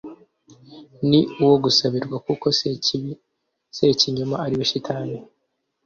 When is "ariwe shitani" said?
4.45-5.17